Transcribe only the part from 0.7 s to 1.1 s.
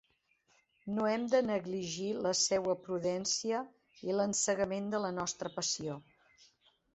No